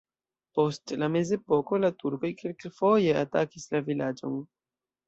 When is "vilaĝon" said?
3.93-4.43